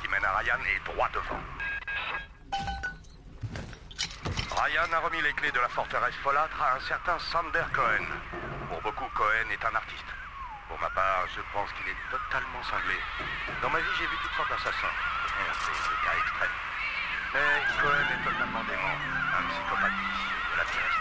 [0.00, 1.40] qui mène à Ryan est droit devant.
[4.56, 8.06] Ryan a remis les clés de la forteresse folâtre à un certain Sander Cohen.
[8.68, 10.10] Pour beaucoup, Cohen est un artiste.
[10.68, 12.96] Pour ma part, je pense qu'il est totalement cinglé.
[13.62, 14.96] Dans ma vie, j'ai vu toutes sortes d'assassins.
[15.60, 16.56] C'est le cas extrême.
[17.34, 18.96] Mais Cohen est totalement dément.
[19.38, 20.96] Un psychopathe de la pire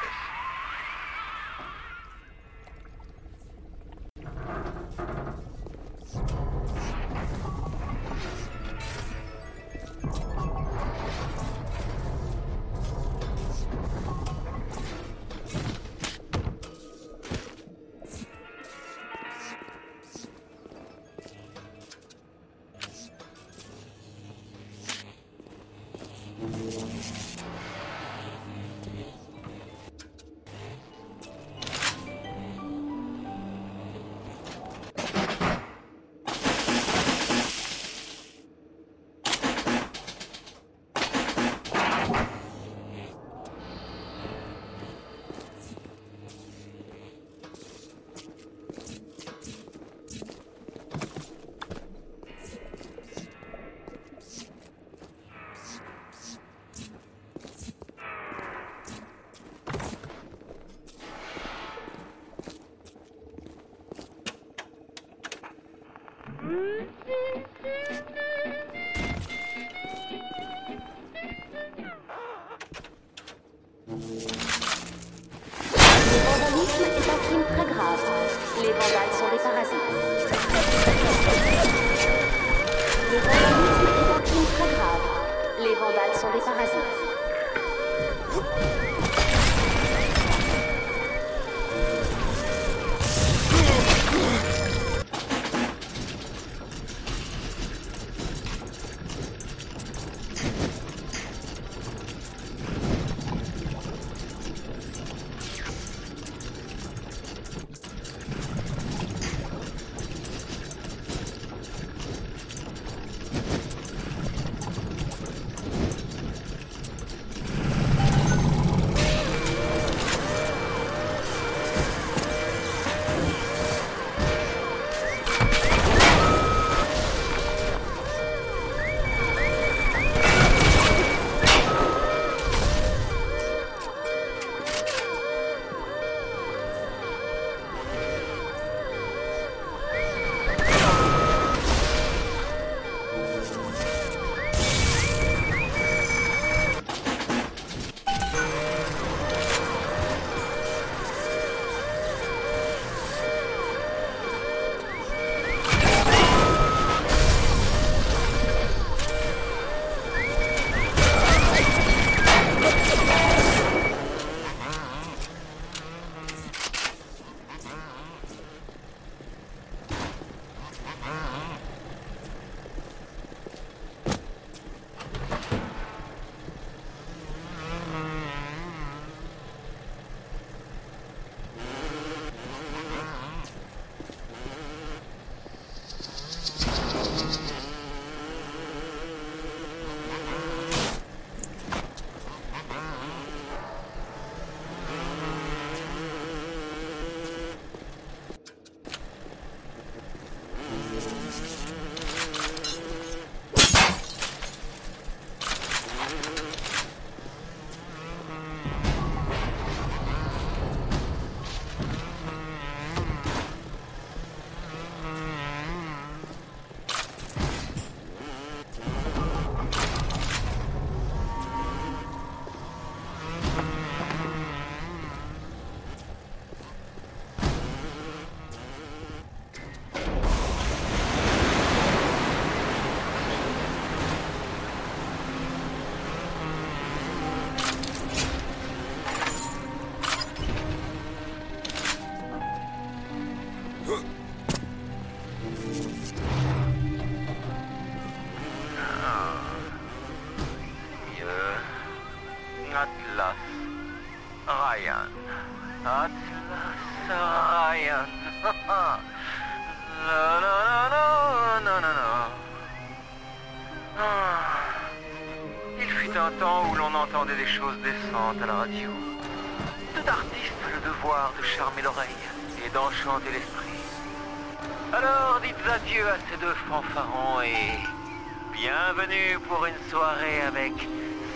[279.56, 280.74] pour une soirée avec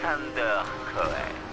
[0.01, 0.63] Sander
[0.93, 1.48] Cohen.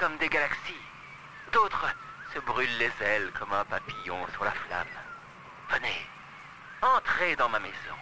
[0.00, 0.86] comme des galaxies.
[1.52, 1.94] D'autres
[2.32, 4.86] se brûlent les ailes comme un papillon sur la flamme.
[5.68, 6.06] Venez,
[6.80, 7.99] entrez dans ma maison.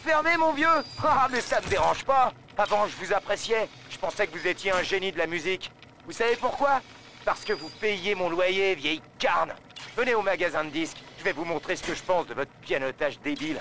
[0.00, 0.66] Enfermer, mon vieux
[1.04, 2.32] Ah, mais ça me dérange pas.
[2.56, 3.68] Avant, je vous appréciais.
[3.90, 5.70] Je pensais que vous étiez un génie de la musique.
[6.06, 6.80] Vous savez pourquoi?
[7.24, 9.54] Parce que vous payez mon loyer, vieille carne.
[9.96, 11.02] Venez au magasin de disques.
[11.18, 13.60] Je vais vous montrer ce que je pense de votre pianotage débile.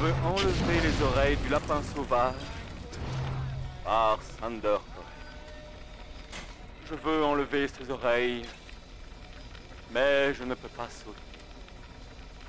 [0.00, 2.34] Veux enlever les oreilles du lapin sauvage
[3.84, 4.78] par Sander.
[6.88, 8.46] Je veux enlever ses oreilles,
[9.90, 11.18] mais je ne peux pas sauter.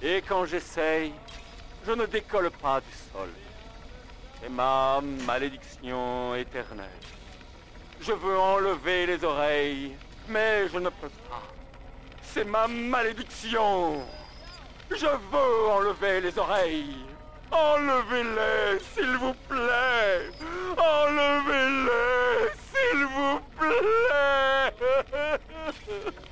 [0.03, 1.11] Et quand j'essaye,
[1.87, 3.29] je ne décolle pas du sol.
[4.39, 7.01] C'est ma malédiction éternelle.
[7.99, 9.95] Je veux enlever les oreilles,
[10.27, 11.41] mais je ne peux pas.
[12.21, 14.05] C'est ma malédiction.
[14.91, 17.08] Je veux enlever les oreilles.
[17.51, 20.31] Enlevez-les, s'il vous plaît.
[20.77, 24.73] Enlevez-les, s'il vous plaît.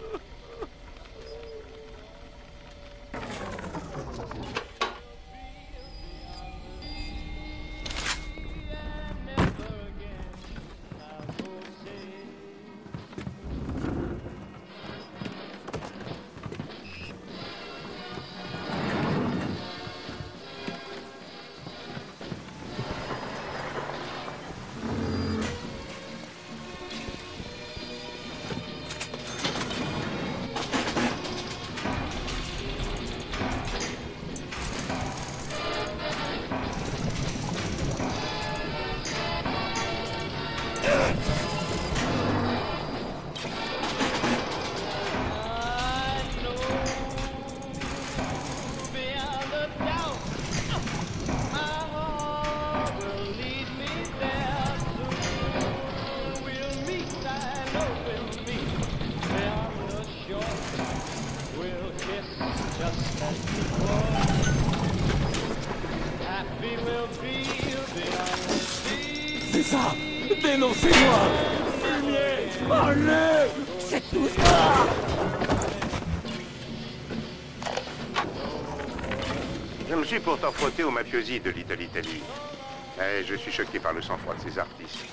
[80.40, 81.74] Pourtant frotté aux mafiosi de Little.
[81.74, 85.06] Et je suis choqué par le sang-froid de ces artistes.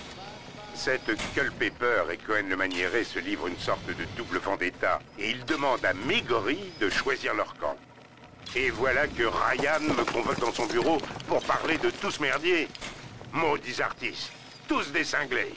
[0.75, 5.43] Cette Culpepper et Cohen le Maniéré se livrent une sorte de double vendetta et ils
[5.47, 7.75] demandent à Migori de choisir leur camp.
[8.55, 12.69] Et voilà que Ryan me convoque dans son bureau pour parler de tous merdiers.
[13.33, 14.31] Maudits artistes,
[14.69, 15.55] tous des cinglés.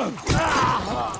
[0.00, 1.19] Le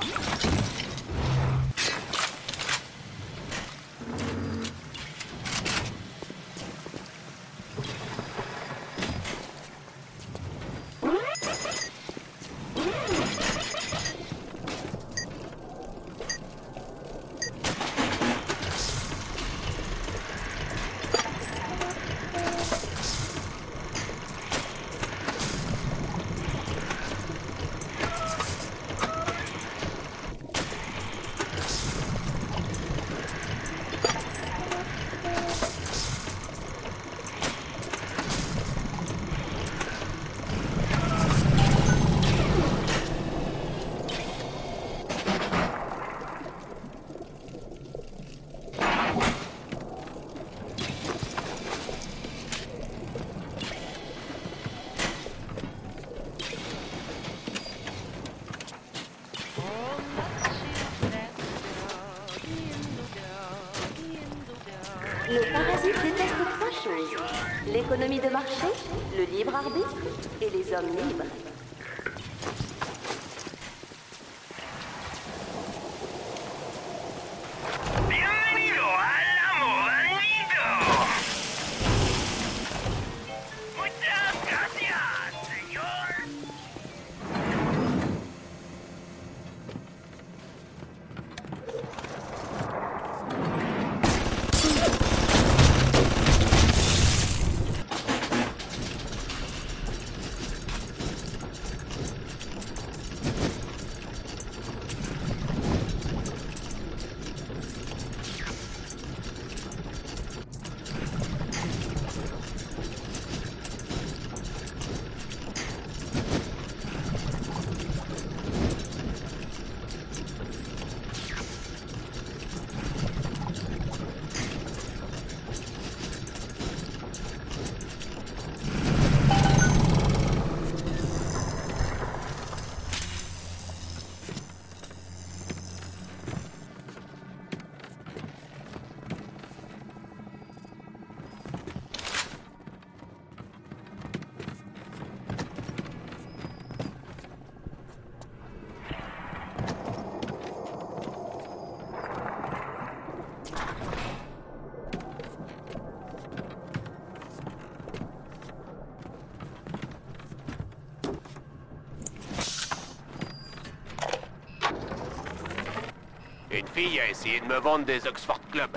[166.81, 168.75] fille a essayé de me vendre des Oxford Club.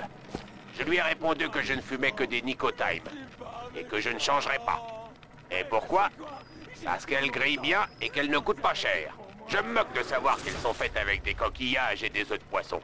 [0.77, 3.03] Je lui ai répondu que je ne fumais que des Nicotime
[3.75, 4.79] et que je ne changerais pas.
[5.49, 6.09] Et pourquoi?
[6.83, 9.11] Parce qu'elles grillent bien et qu'elles ne coûtent pas cher.
[9.47, 12.43] Je me moque de savoir qu'elles sont faites avec des coquillages et des œufs de
[12.43, 12.79] poisson.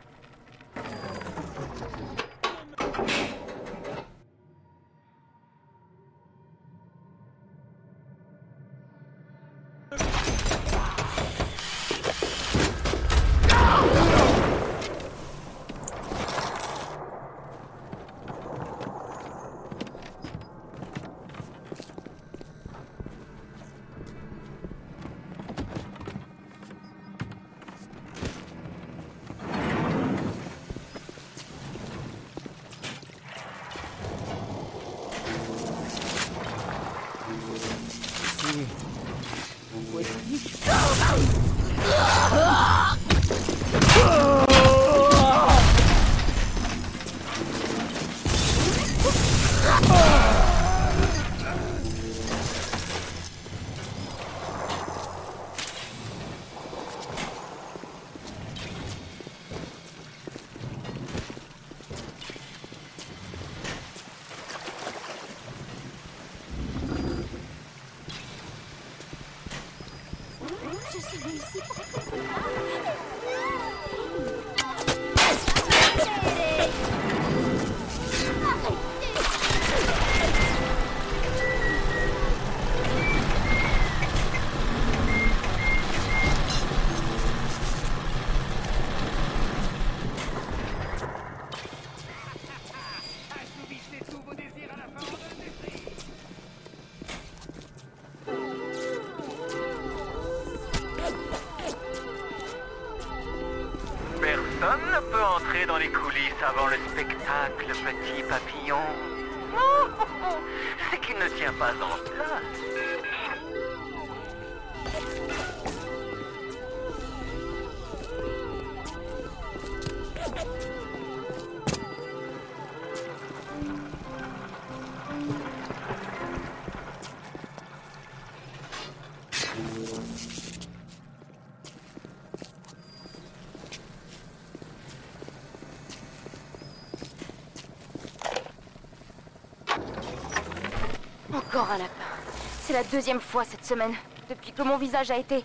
[142.92, 143.96] Deuxième fois cette semaine,
[144.30, 145.44] depuis que mon visage a été...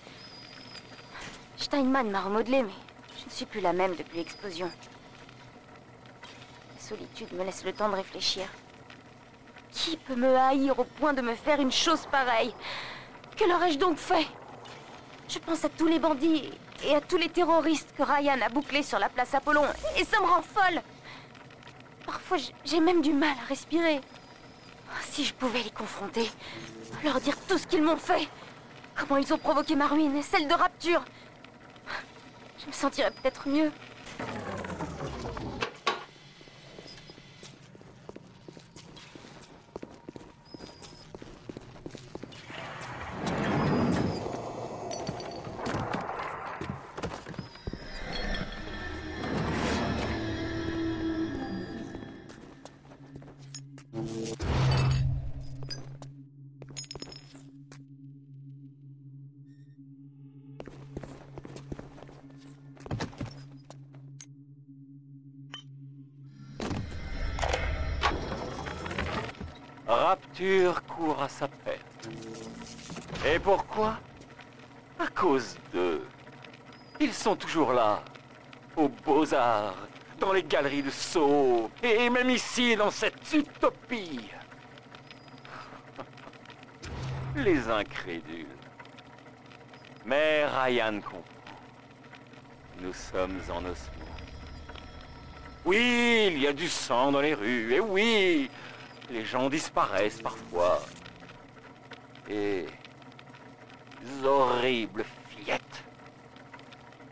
[1.56, 2.72] Steinman m'a remodelé, mais
[3.18, 4.70] je ne suis plus la même depuis l'explosion.
[6.74, 8.44] La solitude me laisse le temps de réfléchir.
[9.70, 12.52] Qui peut me haïr au point de me faire une chose pareille?
[13.36, 14.26] Que leur ai-je donc fait?
[15.28, 16.50] Je pense à tous les bandits
[16.84, 19.64] et à tous les terroristes que Ryan a bouclés sur la place Apollon,
[19.96, 20.82] et ça me rend folle
[22.04, 24.00] Parfois, j'ai même du mal à respirer.
[25.02, 26.30] Si je pouvais les confronter,
[27.04, 28.28] leur dire tout ce qu'ils m'ont fait,
[28.94, 31.02] comment ils ont provoqué ma ruine et celle de Rapture,
[32.60, 33.70] je me sentirais peut-être mieux.
[69.86, 72.08] Rapture court à sa perte.
[73.24, 73.98] Et pourquoi?
[74.98, 76.04] À cause d'eux.
[76.98, 78.02] Ils sont toujours là,
[78.74, 79.76] aux beaux-arts,
[80.18, 84.28] dans les galeries de Soho, et même ici, dans cette utopie.
[87.36, 88.46] Les incrédules.
[90.04, 91.22] Mais Ryan comprend.
[92.80, 93.90] Nous sommes en osmose.
[95.64, 98.50] Oui, il y a du sang dans les rues, et oui,
[99.10, 100.80] les gens disparaissent parfois.
[102.28, 102.66] Et...
[104.24, 105.84] horribles fillettes.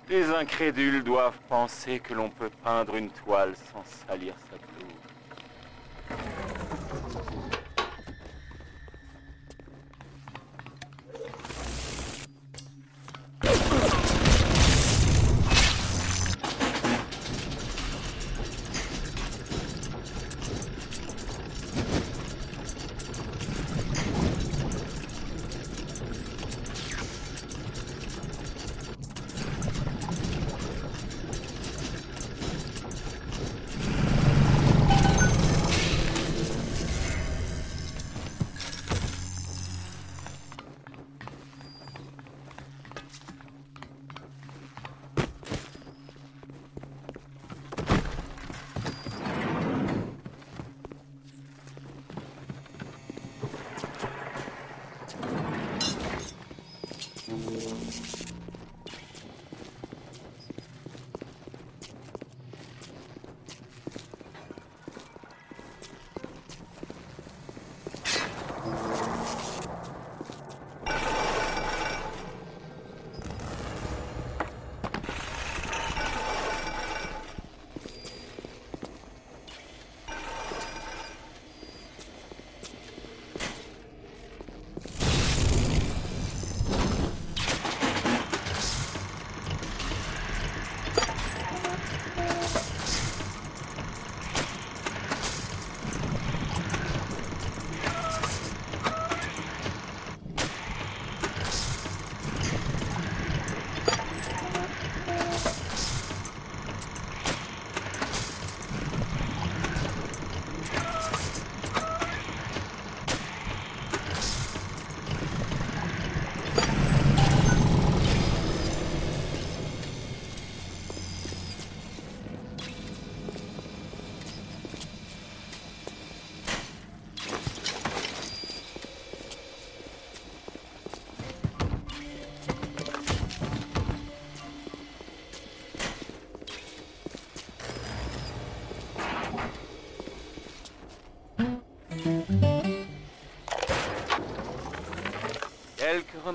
[0.09, 4.74] Les incrédules doivent penser que l'on peut peindre une toile sans salir sa pelouse.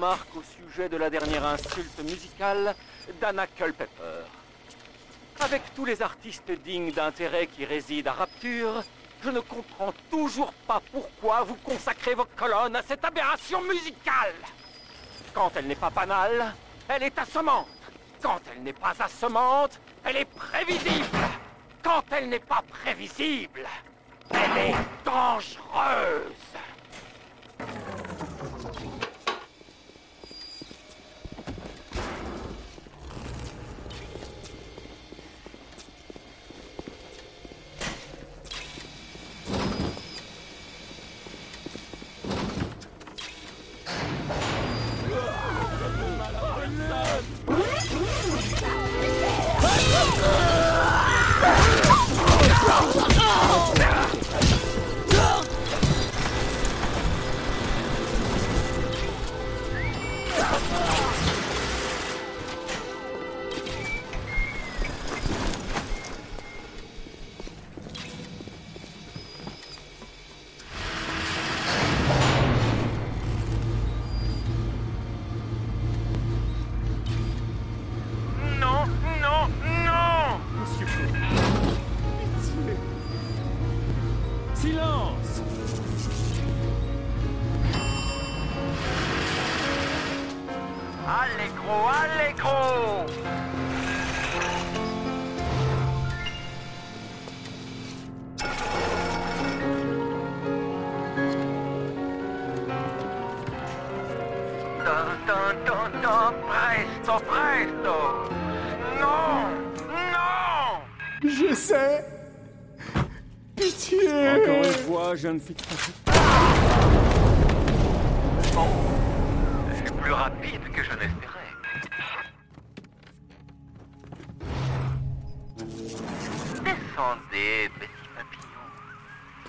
[0.02, 2.74] Au sujet de la dernière insulte musicale
[3.20, 4.24] d'Anna Culpepper.
[5.42, 8.84] Avec tous les artistes dignes d'intérêt qui résident à Rapture,
[9.22, 14.36] je ne comprends toujours pas pourquoi vous consacrez vos colonnes à cette aberration musicale.
[15.34, 16.54] Quand elle n'est pas banale,
[16.88, 17.68] elle est assommante.
[18.22, 21.18] Quand elle n'est pas assommante, elle est prévisible.
[21.84, 23.68] Quand elle n'est pas prévisible,
[24.32, 26.36] elle est dangereuse.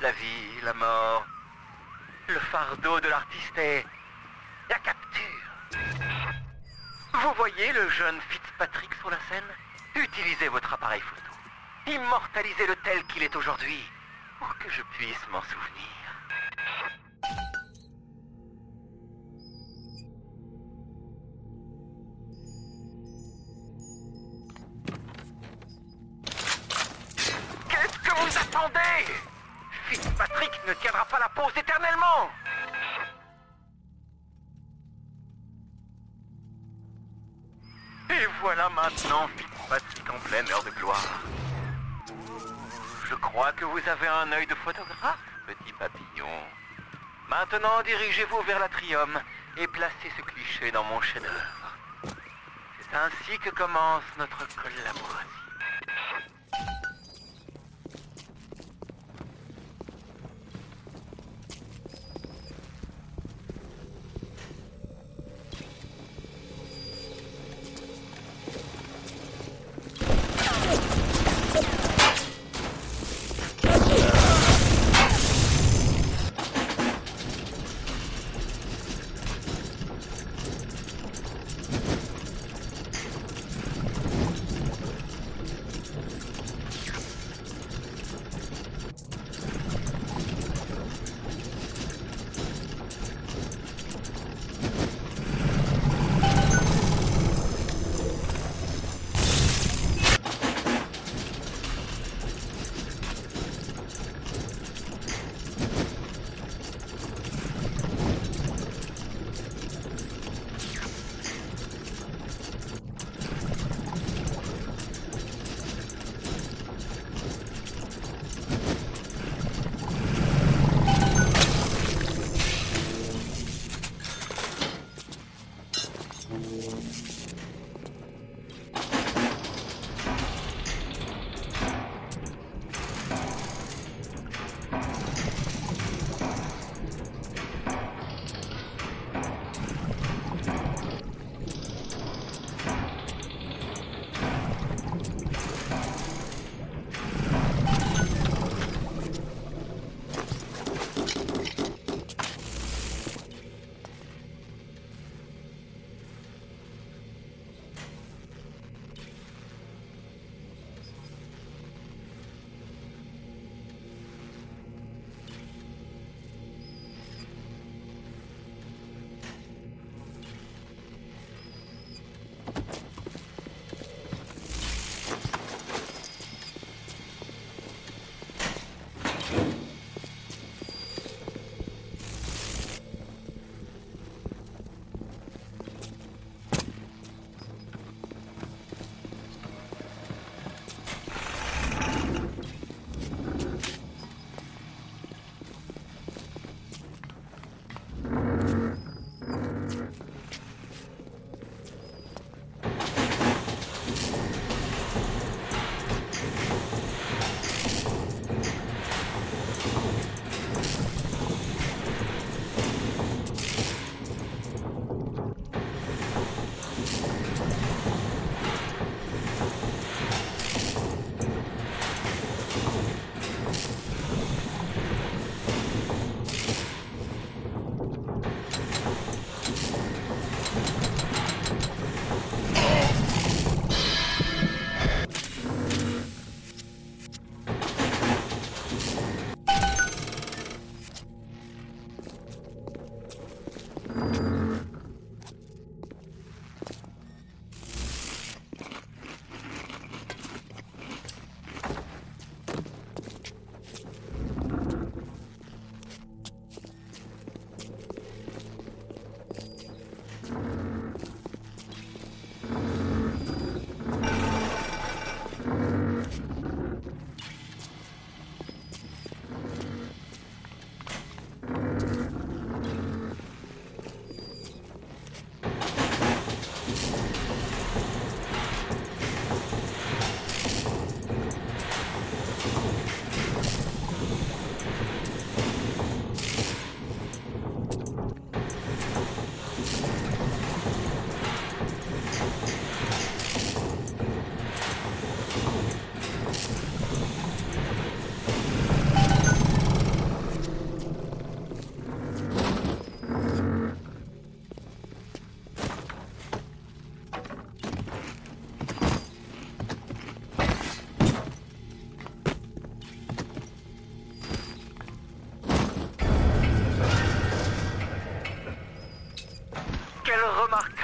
[0.01, 1.27] La vie, la mort,
[2.29, 3.85] le fardeau de l'artiste est
[4.71, 5.79] la capture.
[7.13, 9.45] Vous voyez le jeune Fitzpatrick sur la scène?
[9.95, 11.21] Utilisez votre appareil photo.
[11.87, 13.85] Immortalisez-le tel qu'il est aujourd'hui,
[14.39, 16.00] pour que je puisse m'en souvenir.
[38.75, 41.23] Maintenant Fitzpatrick en pleine heure de gloire.
[43.09, 46.29] Je crois que vous avez un œil de photographe, petit papillon.
[47.29, 49.21] Maintenant, dirigez-vous vers l'atrium
[49.57, 51.77] et placez ce cliché dans mon chef-d'œuvre.
[52.81, 55.50] C'est ainsi que commence notre collaboration.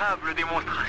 [0.06, 0.85] véritable démonstration.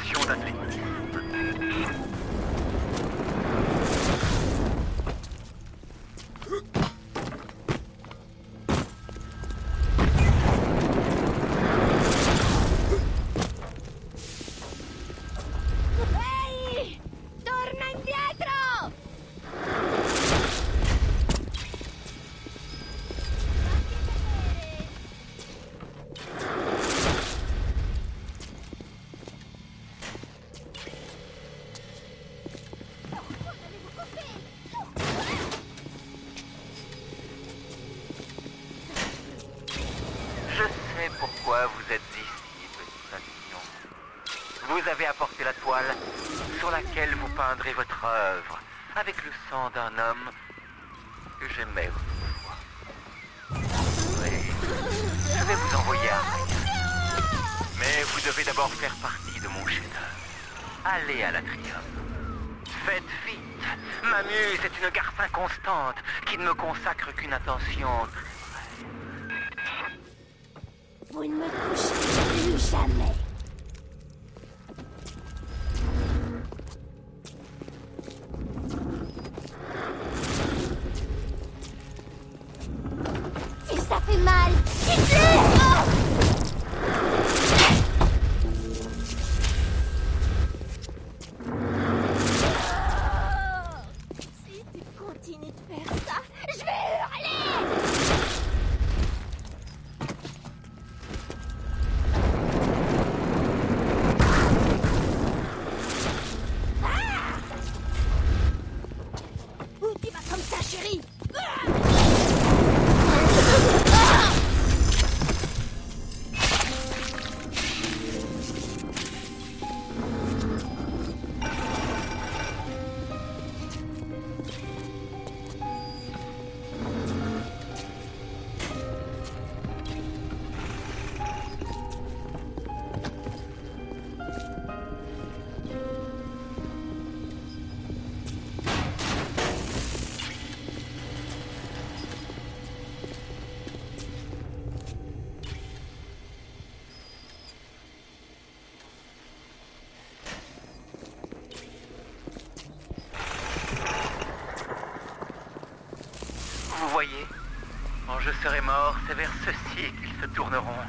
[158.43, 160.85] Serai mort, c'est vers ceci qu'ils se tourneront.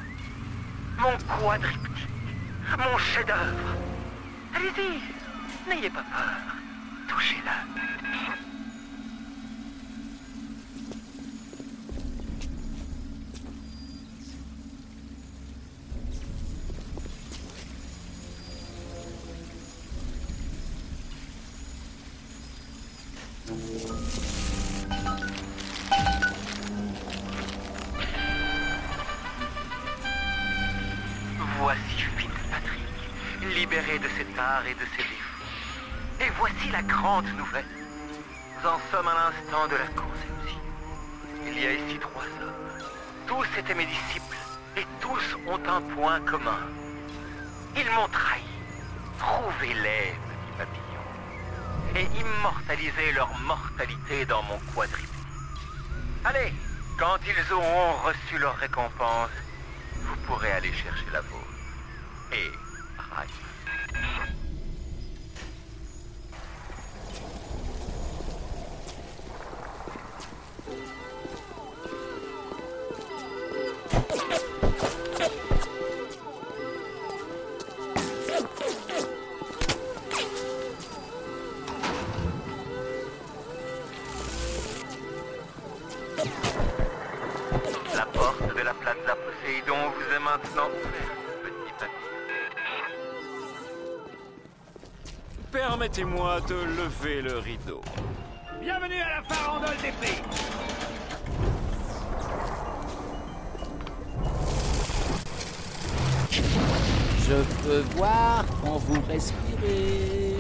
[0.99, 2.09] Mon quadriptyque,
[2.79, 3.77] mon chef-d'œuvre.
[4.55, 6.58] Allez-y, n'ayez pas peur.
[54.29, 55.09] Dans mon quadriptyque.
[56.25, 56.53] Allez,
[56.99, 59.31] quand ils auront reçu leur récompense,
[95.89, 97.81] Permettez-moi de lever le rideau.
[98.61, 100.23] Bienvenue à la farandole des prix
[107.27, 110.37] Je peux voir quand vous respirez.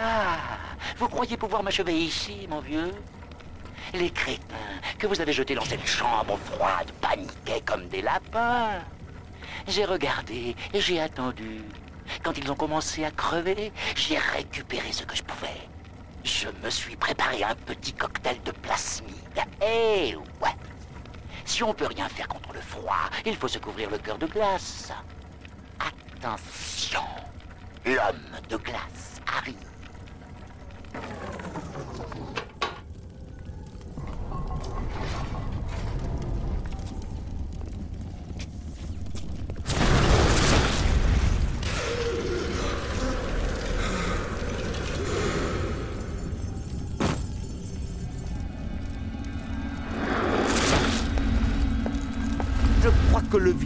[0.00, 0.38] Ah,
[0.98, 2.92] vous croyez pouvoir m'achever ici, mon vieux?
[3.92, 4.54] Les crétins
[4.98, 8.80] que vous avez jetés dans cette chambre froide paniquaient comme des lapins.
[9.66, 11.62] J'ai regardé et j'ai attendu.
[12.22, 15.68] Quand ils ont commencé à crever, j'ai récupéré ce que je pouvais.
[16.22, 19.14] Je me suis préparé un petit cocktail de plasmide.
[19.62, 20.54] Eh ouais
[21.44, 24.26] Si on peut rien faire contre le froid, il faut se couvrir le cœur de
[24.26, 24.92] glace.
[25.80, 27.02] Attention
[27.86, 29.73] L'homme de glace arrive.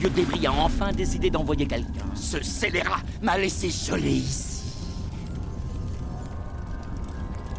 [0.08, 2.06] que Débris a enfin décidé d'envoyer quelqu'un.
[2.14, 4.62] Ce scélérat m'a laissé geler ici.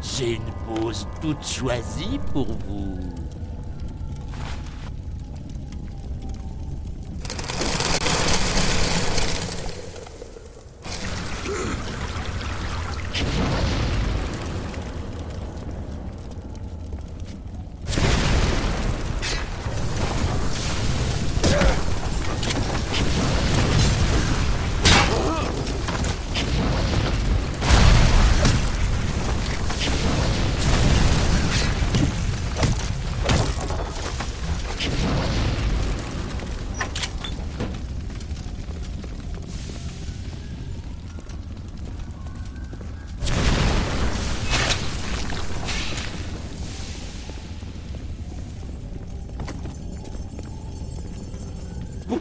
[0.02, 2.98] J'ai une pause toute choisie pour vous.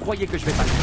[0.10, 0.78] croyez que je vais pas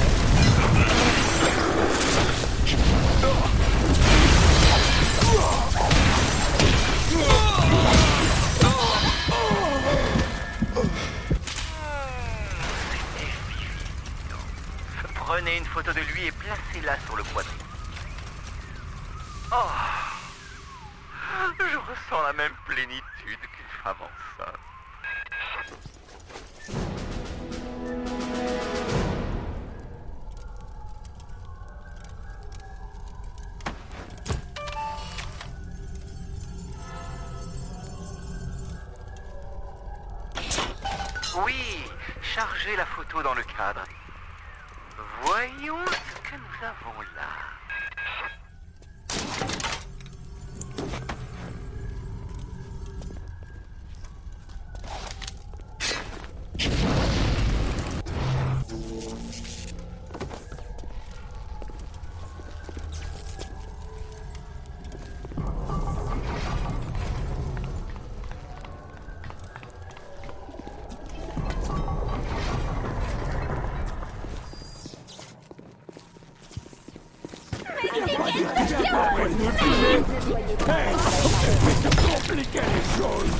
[82.26, 83.32] compliquer les choses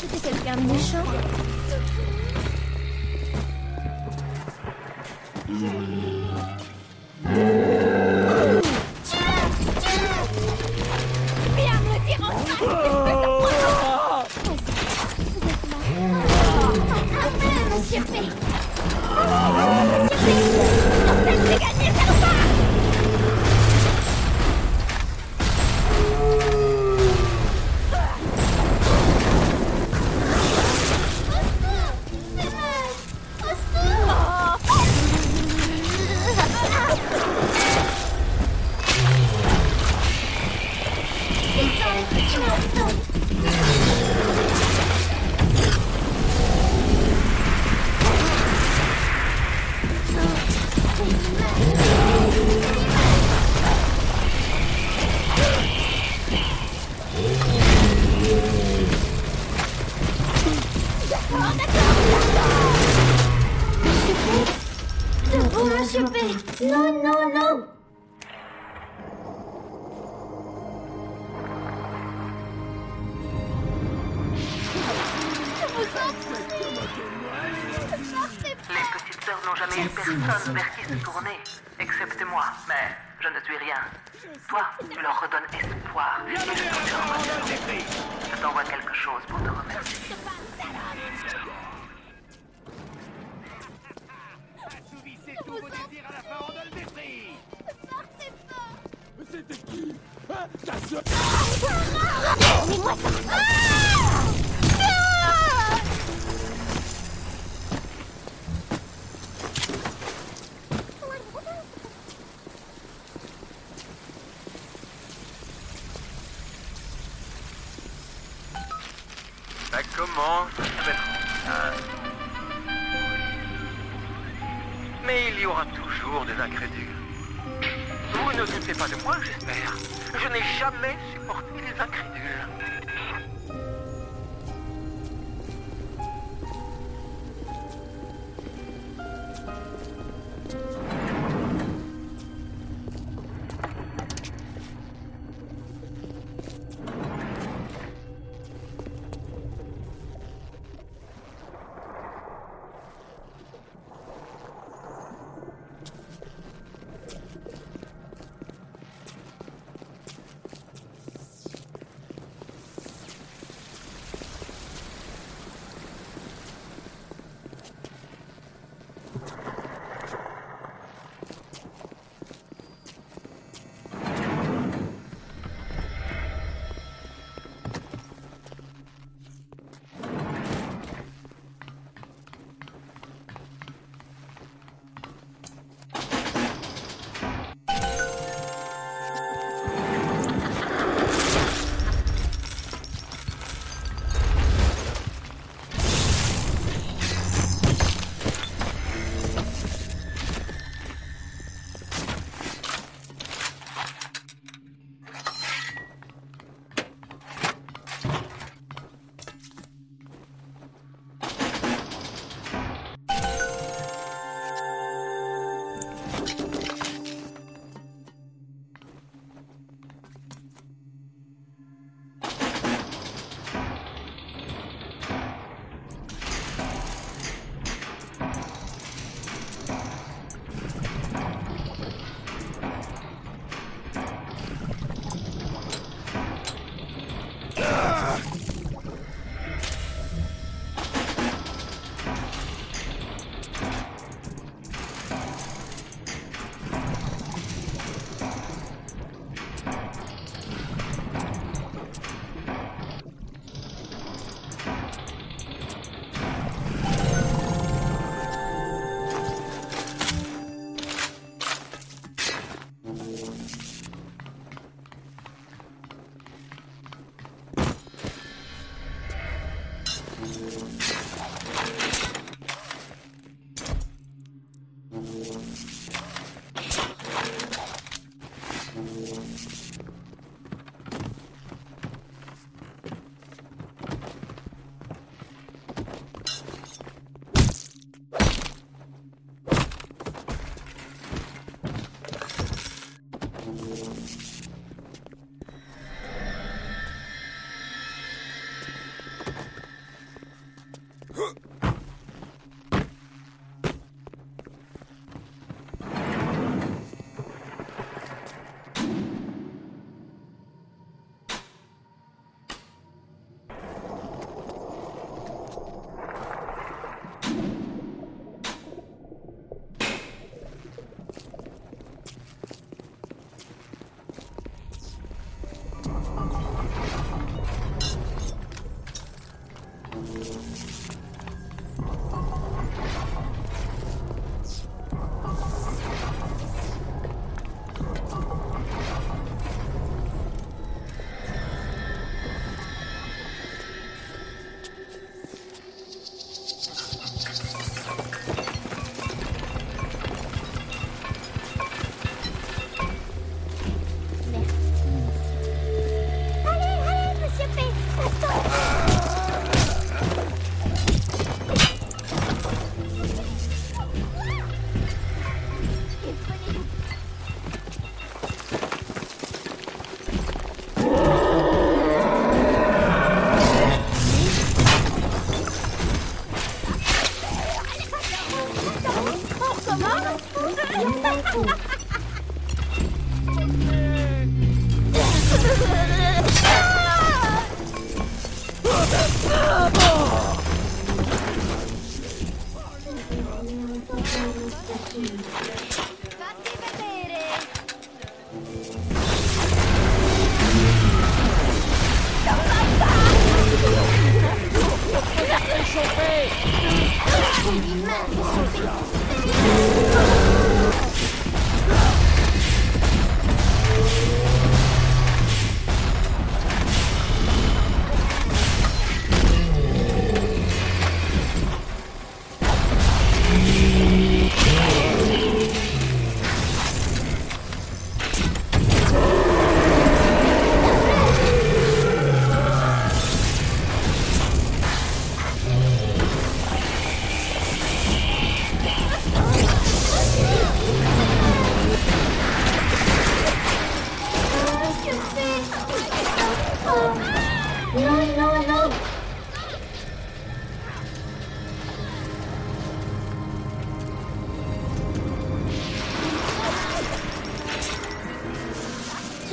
[0.00, 1.04] C'était quelqu'un de méchant?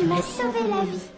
[0.08, 1.15] M'as sauvé la vie.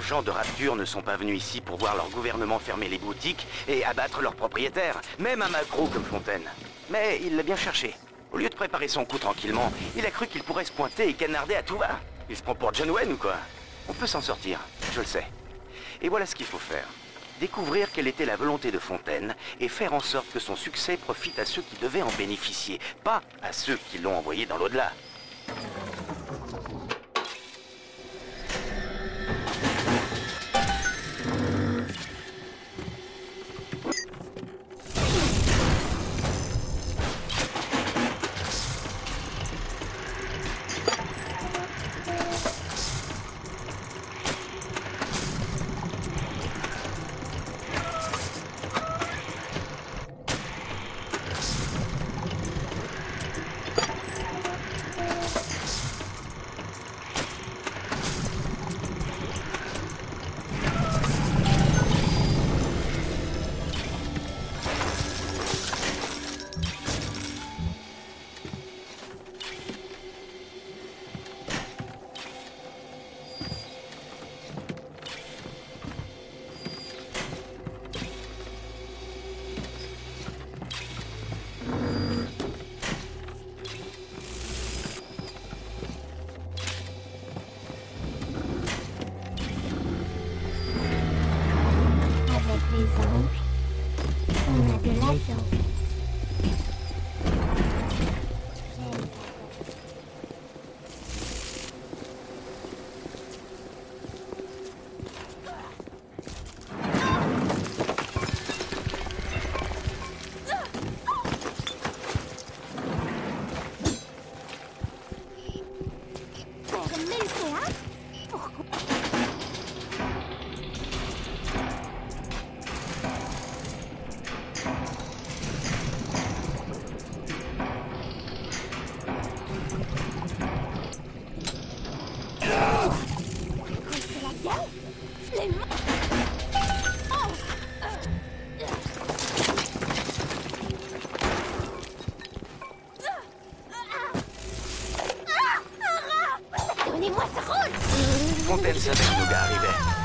[0.00, 3.46] Gens de Rapture ne sont pas venus ici pour voir leur gouvernement fermer les boutiques
[3.66, 6.48] et abattre leurs propriétaires, même un macro comme Fontaine.
[6.90, 7.94] Mais il l'a bien cherché.
[8.32, 11.14] Au lieu de préparer son coup tranquillement, il a cru qu'il pourrait se pointer et
[11.14, 12.00] canarder à tout va.
[12.30, 13.36] Il se prend pour John Wayne ou quoi?
[13.88, 14.60] On peut s'en sortir,
[14.94, 15.26] je le sais.
[16.00, 16.86] Et voilà ce qu'il faut faire.
[17.40, 21.38] Découvrir quelle était la volonté de Fontaine et faire en sorte que son succès profite
[21.38, 24.92] à ceux qui devaient en bénéficier, pas à ceux qui l'ont envoyé dans l'au-delà.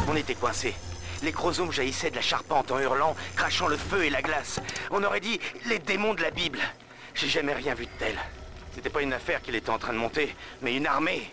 [0.07, 0.75] On était coincés.
[1.21, 4.59] Les chromosomes jaillissaient de la charpente en hurlant, crachant le feu et la glace.
[4.91, 6.59] On aurait dit les démons de la Bible.
[7.13, 8.15] J'ai jamais rien vu de tel.
[8.75, 11.31] C'était pas une affaire qu'il était en train de monter, mais une armée.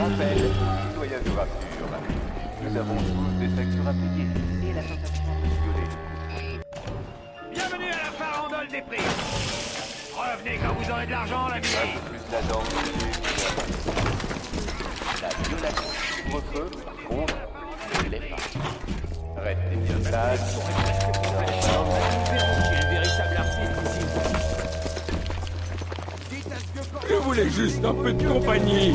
[0.00, 0.38] Rappel,
[0.88, 1.88] citoyens de Rapture.
[2.62, 4.26] Nous avons tous des factures à payer
[4.68, 5.88] et la tentation de violer
[7.52, 9.04] Bienvenue à la farandole des prix
[10.16, 11.68] Revenez quand vous aurez de l'argent, l'ami
[12.08, 12.62] plus la dent
[15.22, 17.34] La violation du couvre-feu, par contre,
[18.04, 18.42] ne l'est pas.
[19.42, 20.40] Restez bien sage.
[22.70, 24.43] le véritable artiste ici.
[27.08, 28.94] Je voulais juste un peu de compagnie?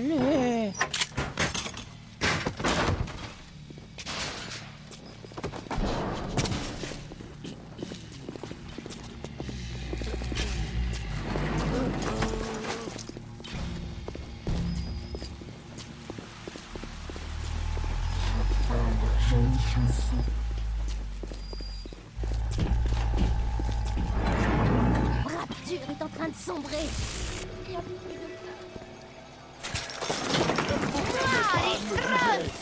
[0.00, 0.39] Allez.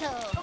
[0.08, 0.37] Ew.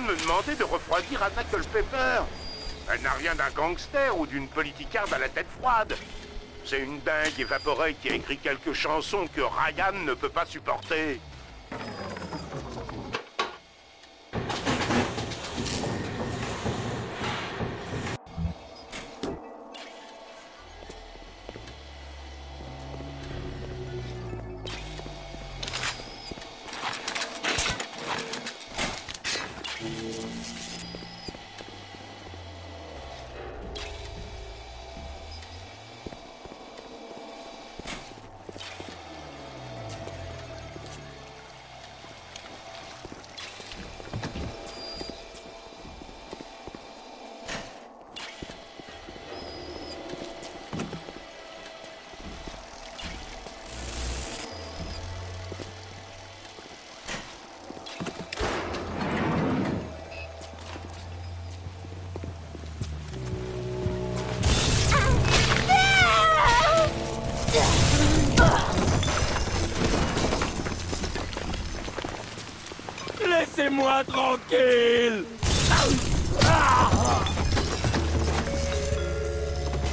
[0.00, 2.22] Me demander de refroidir Anna Culpepper.
[2.90, 5.94] Elle n'a rien d'un gangster ou d'une politicarde à la tête froide.
[6.64, 11.20] C'est une dingue évaporée qui a écrit quelques chansons que Ryan ne peut pas supporter.
[74.48, 75.24] Tranquille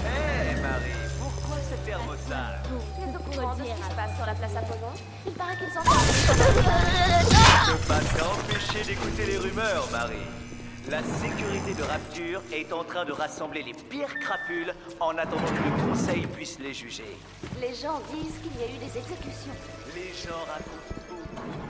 [0.06, 2.62] Hé, Marie, pourquoi ce thermosage
[2.96, 4.94] Tu es au courant de ce qui se passe sur la place Apollon?
[5.26, 5.84] Il paraît qu'ils sont...
[7.68, 10.16] Ne pas t'empêcher d'écouter les rumeurs, Marie.
[10.90, 15.64] La sécurité de Rapture est en train de rassembler les pires crapules en attendant que
[15.64, 17.18] le conseil puisse les juger.
[17.60, 19.56] Les gens disent qu'il y a eu des exécutions.
[19.96, 20.96] Les gens racontent
[21.36, 21.68] beaucoup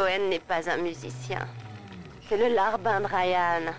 [0.00, 1.46] Cohen n'est pas un musicien.
[2.26, 3.70] C'est le larbin de Ryan.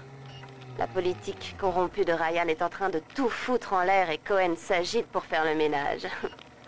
[0.78, 4.54] La politique corrompue de Ryan est en train de tout foutre en l'air et Cohen
[4.56, 6.06] s'agite pour faire le ménage.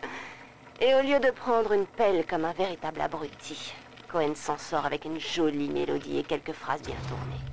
[0.82, 3.76] Et au lieu de prendre une pelle comme un véritable abruti,
[4.12, 7.46] Cohen s'en sort avec une jolie mélodie et quelques phrases bien tournées.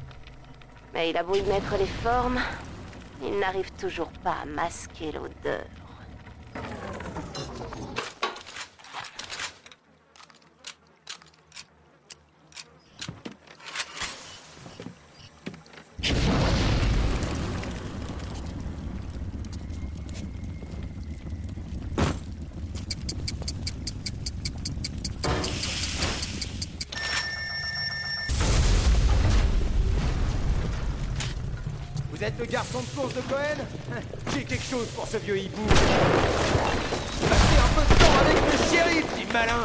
[0.94, 2.40] Mais il a beau y mettre les formes,
[3.22, 5.66] il n'arrive toujours pas à masquer l'odeur.
[33.01, 33.64] Course de Cohen
[34.34, 35.66] J'ai quelque chose pour ce vieux hibou.
[35.66, 39.64] Passez un peu de temps avec le shérif, petit malin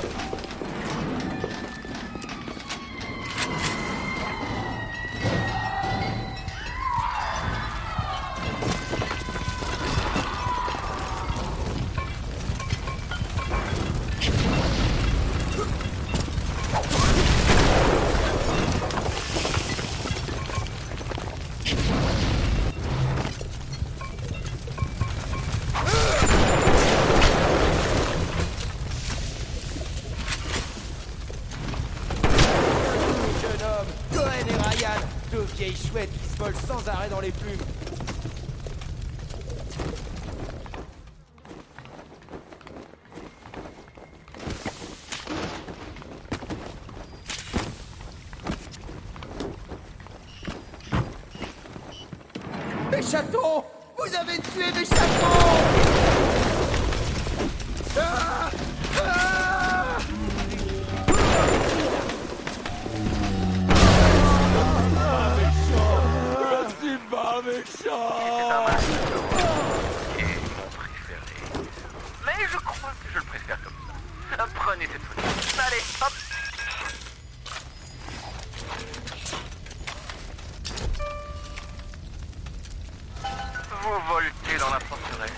[83.86, 85.32] Vous voltez dans la forteresse,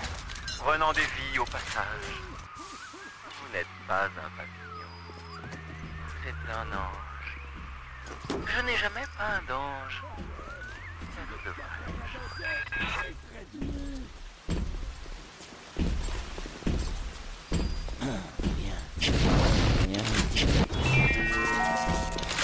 [0.58, 2.22] prenant des vies au passage.
[2.56, 4.88] Vous n'êtes pas un papillon.
[6.24, 7.38] C'est un ange.
[8.46, 10.02] Je n'ai jamais peint d'ange.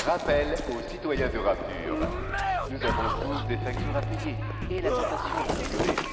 [0.06, 1.96] Rappel aux citoyens de Rapture.
[2.70, 4.34] Nous avons tous des factures à payer
[4.70, 6.04] et la tentation est élevée.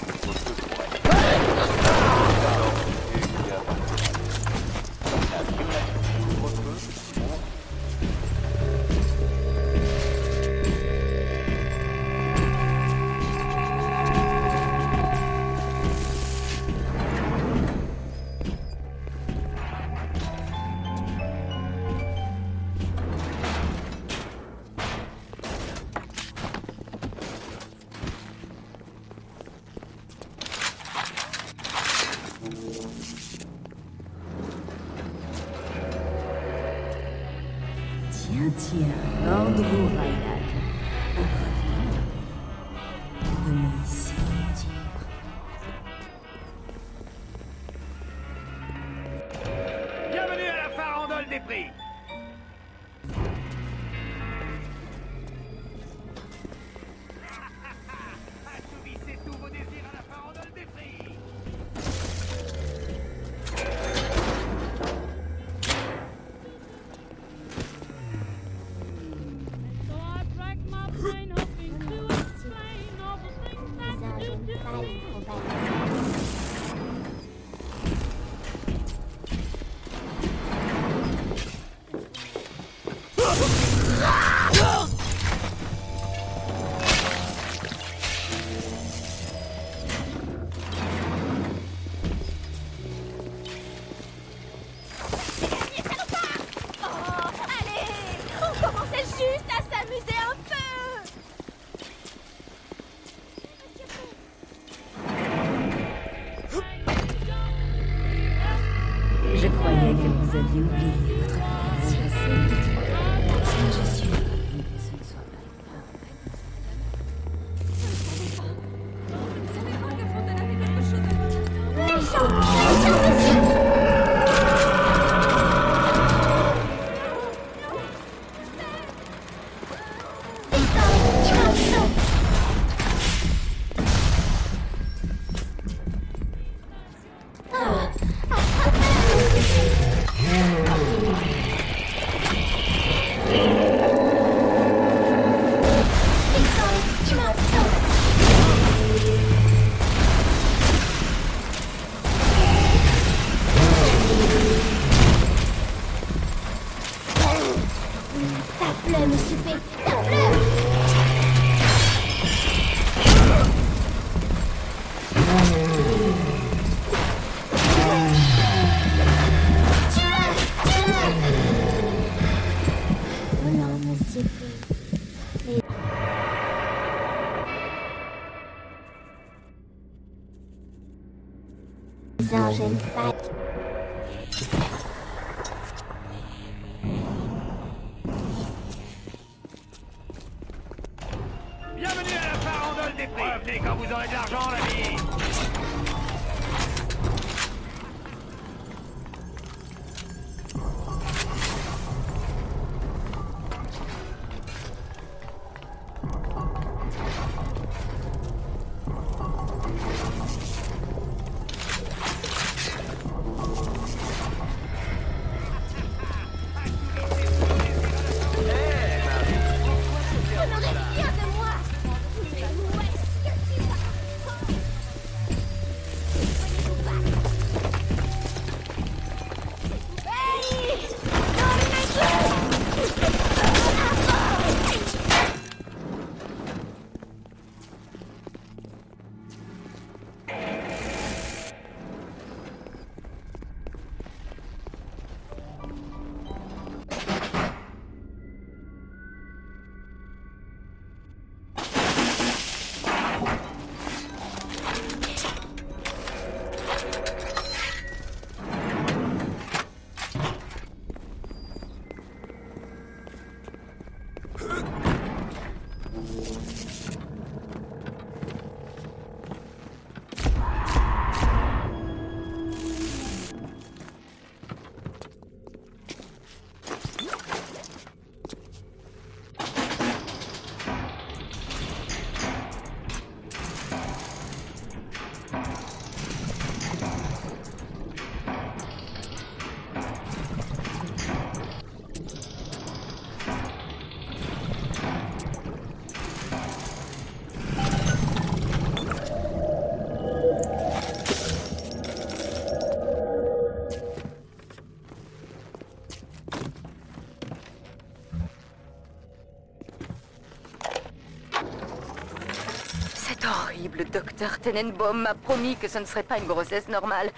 [313.91, 317.11] Docteur Tenenbaum m'a promis que ce ne serait pas une grossesse normale.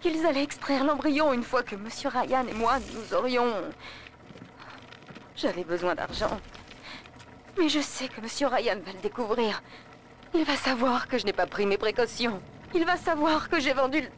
[0.00, 3.52] Qu'ils allaient extraire l'embryon une fois que Monsieur Ryan et moi nous aurions.
[5.34, 6.40] J'avais besoin d'argent.
[7.58, 9.62] Mais je sais que Monsieur Ryan va le découvrir.
[10.34, 12.40] Il va savoir que je n'ai pas pris mes précautions.
[12.74, 14.08] Il va savoir que j'ai vendu le...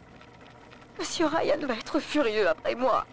[0.99, 3.07] Monsieur Ryan va être furieux après moi.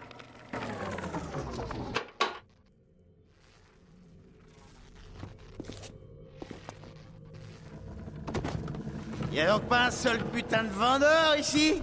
[9.36, 11.82] Y a donc pas un seul putain de vendeur ici?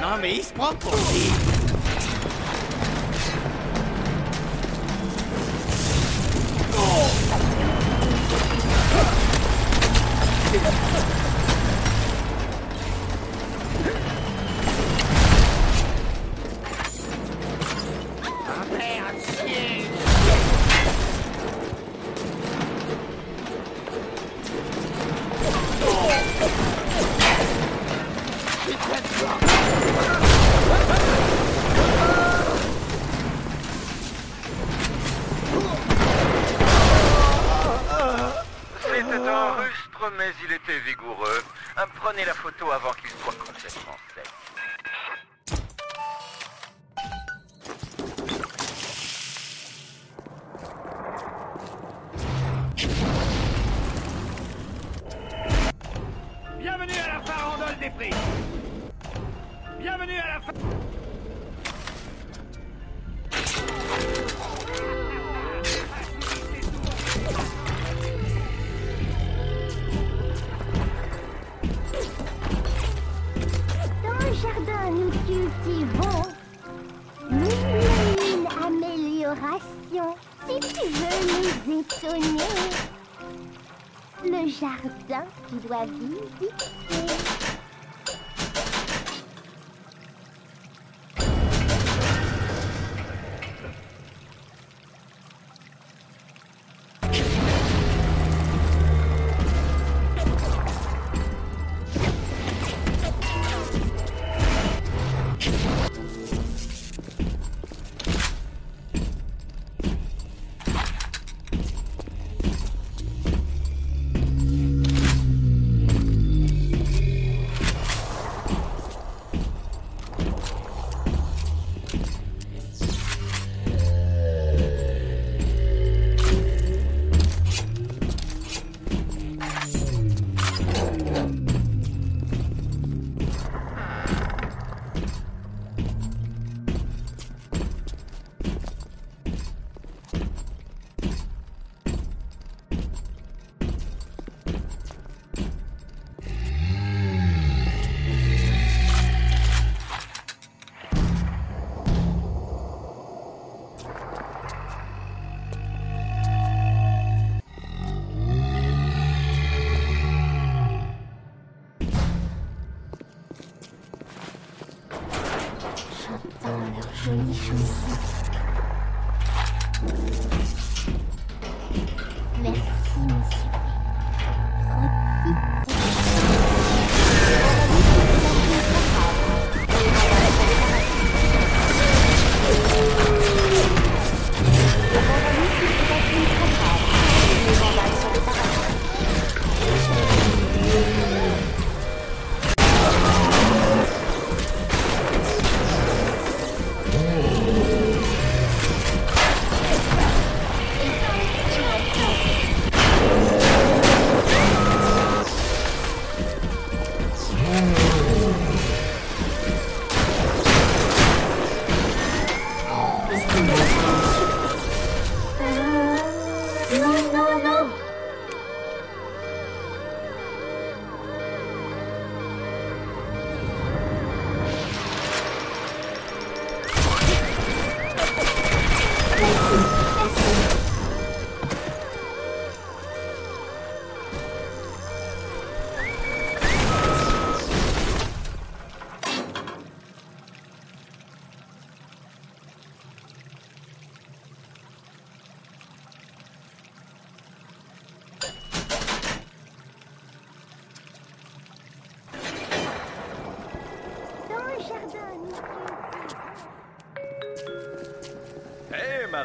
[0.00, 1.55] Non mais il se prend pour qui?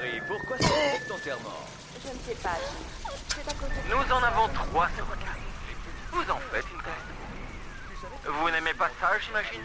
[0.02, 1.68] Marie, pourquoi c'est ton terre-mort
[2.04, 2.58] Je ne sais pas.
[3.30, 3.94] C'est à cause de...
[3.94, 5.40] Nous en avons trois sur carré.
[6.12, 8.26] Vous en faites une tête.
[8.26, 9.62] Vous n'aimez pas ça, j'imagine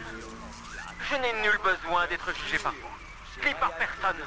[1.09, 4.21] Je n'ai nul besoin d'être jugé par vous, ni par personne.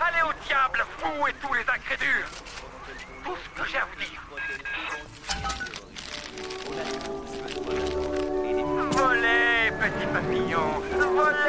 [0.00, 2.26] Allez au diable, vous et tous les incrédules
[3.24, 4.22] Tout ce que j'ai à vous dire.
[8.90, 11.43] Volez, petit papillon, volez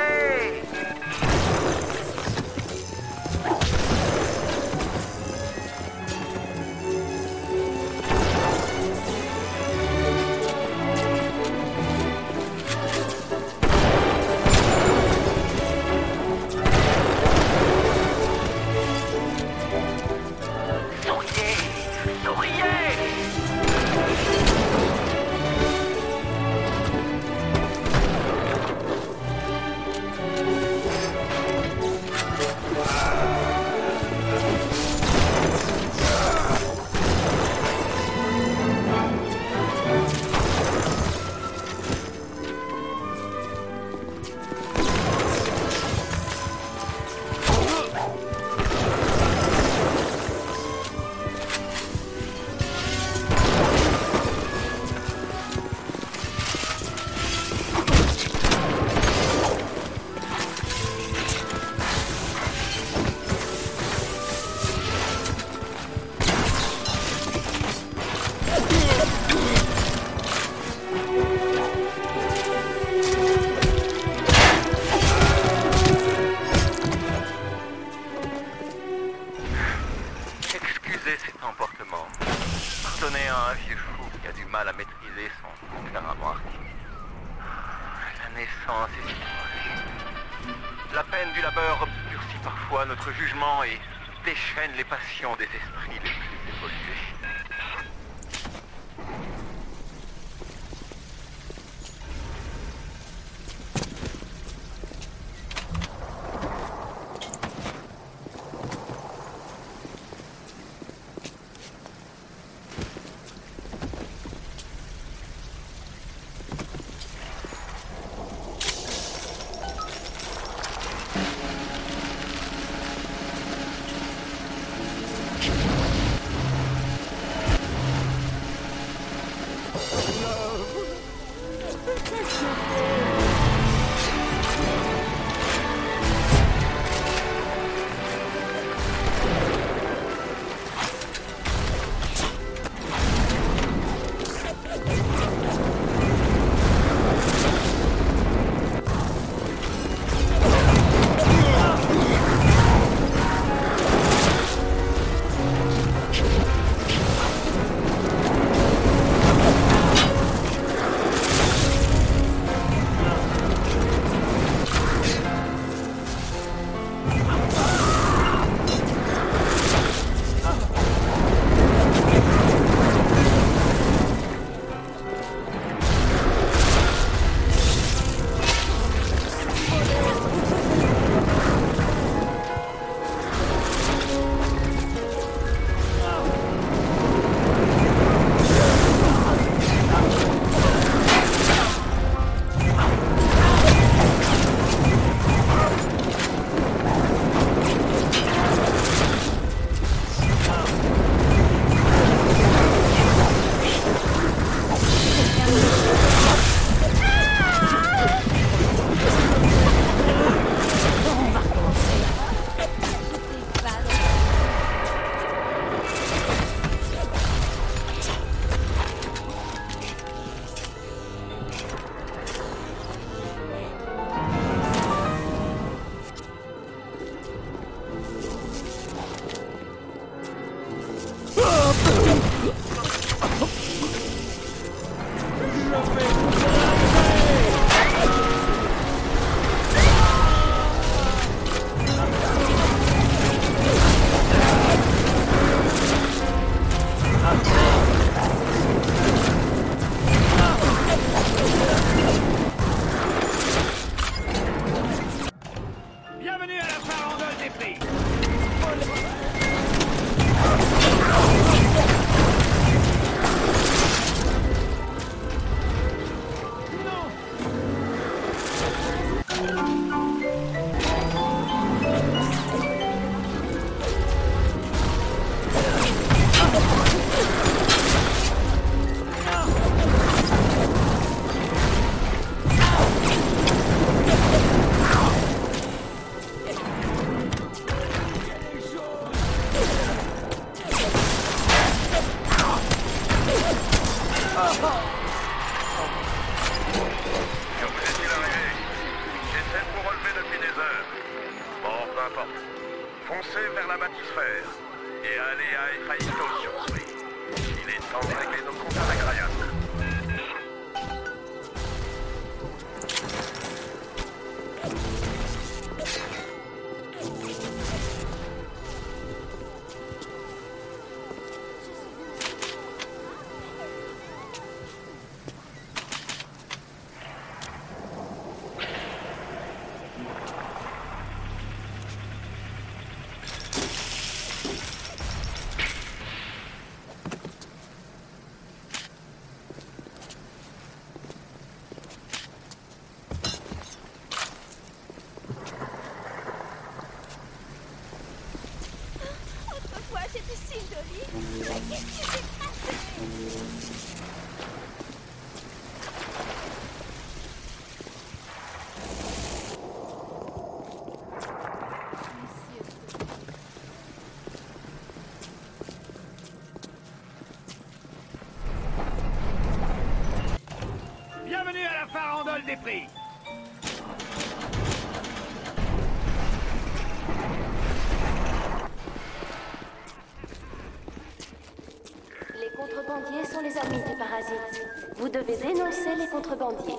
[384.96, 386.74] Vous devez dénoncer les contrebandiers.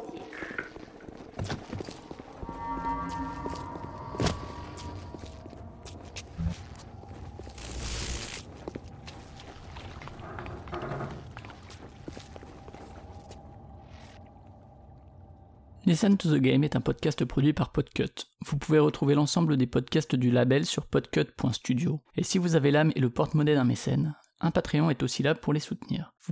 [15.85, 18.05] Listen to the Game est un podcast produit par Podcut.
[18.45, 22.01] Vous pouvez retrouver l'ensemble des podcasts du label sur podcut.studio.
[22.17, 25.35] Et si vous avez l'âme et le porte-monnaie d'un mécène, un Patreon est aussi là
[25.35, 26.16] pour les soutenir.